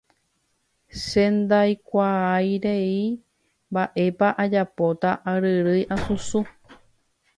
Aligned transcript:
che 1.05 1.23
ndaikuaairei 1.37 2.99
mba'épa 3.71 4.27
ajapóta 4.43 5.09
aryrýi 5.31 5.83
asusũ 5.95 6.39